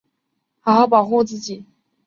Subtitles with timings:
[0.61, 1.63] 好好保护自己